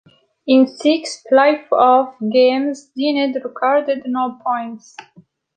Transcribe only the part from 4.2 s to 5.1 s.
points.